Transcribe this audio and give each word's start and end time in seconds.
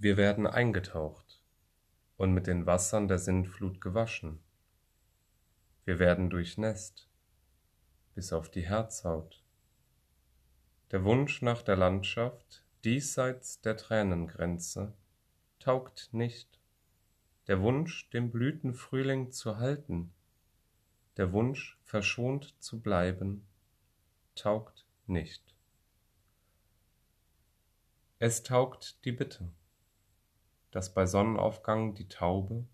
Wir 0.00 0.16
werden 0.16 0.46
eingetaucht 0.46 1.42
und 2.16 2.32
mit 2.32 2.46
den 2.46 2.66
Wassern 2.66 3.08
der 3.08 3.18
Sintflut 3.18 3.80
gewaschen. 3.80 4.38
Wir 5.84 5.98
werden 5.98 6.30
durchnässt 6.30 7.08
bis 8.14 8.32
auf 8.32 8.48
die 8.48 8.62
Herzhaut. 8.62 9.42
Der 10.92 11.02
Wunsch 11.02 11.42
nach 11.42 11.62
der 11.62 11.74
Landschaft 11.74 12.62
diesseits 12.84 13.60
der 13.60 13.76
Tränengrenze 13.76 14.94
taugt 15.58 16.10
nicht. 16.12 16.60
Der 17.48 17.60
Wunsch, 17.60 18.08
den 18.10 18.30
Blütenfrühling 18.30 19.32
zu 19.32 19.56
halten, 19.56 20.12
der 21.16 21.32
Wunsch, 21.32 21.76
verschont 21.82 22.54
zu 22.60 22.80
bleiben, 22.80 23.48
taugt 24.36 24.86
nicht. 25.08 25.42
Es 28.20 28.44
taugt 28.44 29.04
die 29.04 29.12
Bitte 29.12 29.50
dass 30.70 30.92
bei 30.92 31.06
Sonnenaufgang 31.06 31.94
die 31.94 32.08
Taube 32.08 32.66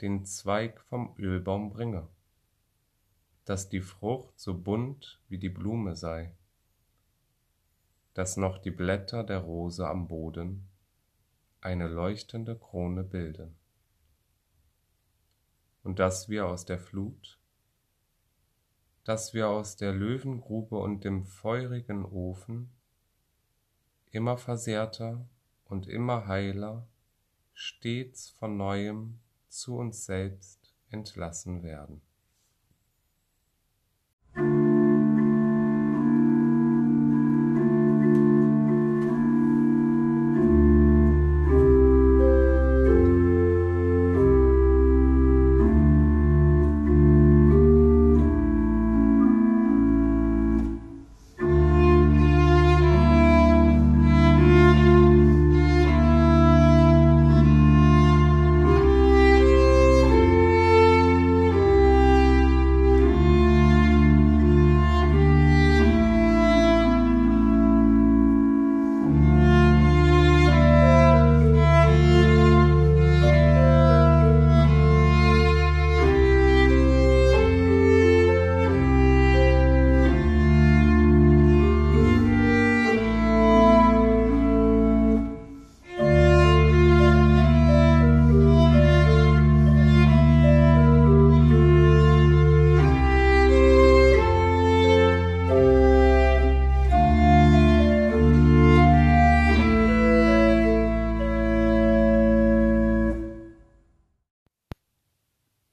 den 0.00 0.24
Zweig 0.24 0.80
vom 0.82 1.14
Ölbaum 1.18 1.70
bringe, 1.70 2.08
dass 3.44 3.68
die 3.68 3.80
Frucht 3.80 4.38
so 4.38 4.58
bunt 4.58 5.20
wie 5.28 5.38
die 5.38 5.48
Blume 5.48 5.96
sei, 5.96 6.34
dass 8.14 8.36
noch 8.36 8.58
die 8.58 8.70
Blätter 8.70 9.24
der 9.24 9.38
Rose 9.38 9.88
am 9.88 10.06
Boden 10.06 10.68
eine 11.60 11.88
leuchtende 11.88 12.56
Krone 12.56 13.04
bilden, 13.04 13.56
und 15.82 15.98
dass 15.98 16.28
wir 16.28 16.46
aus 16.46 16.64
der 16.64 16.78
Flut, 16.78 17.40
dass 19.04 19.34
wir 19.34 19.48
aus 19.48 19.76
der 19.76 19.92
Löwengrube 19.92 20.76
und 20.78 21.02
dem 21.02 21.24
feurigen 21.24 22.04
Ofen 22.04 22.70
immer 24.12 24.36
versehrter 24.36 25.26
und 25.64 25.88
immer 25.88 26.26
heiler 26.28 26.86
stets 27.54 28.30
von 28.30 28.56
neuem 28.56 29.18
zu 29.48 29.76
uns 29.76 30.06
selbst 30.06 30.72
entlassen 30.90 31.62
werden. 31.62 32.02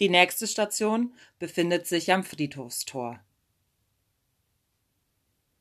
Die 0.00 0.08
nächste 0.08 0.46
Station 0.46 1.14
befindet 1.38 1.86
sich 1.86 2.12
am 2.12 2.24
Friedhofstor 2.24 3.20